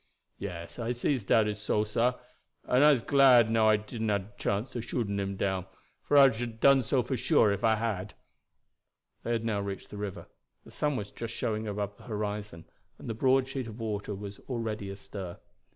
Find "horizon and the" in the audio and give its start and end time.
12.05-13.13